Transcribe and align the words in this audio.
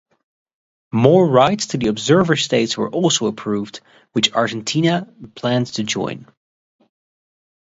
More 0.91 1.27
rights 1.29 1.67
to 1.67 1.77
the 1.77 1.85
observer 1.89 2.35
states 2.35 2.75
was 2.75 2.89
also 2.91 3.27
approved, 3.27 3.81
which 4.13 4.33
Argentina 4.33 5.07
planned 5.35 5.67
to 5.75 5.83
join. 5.83 6.25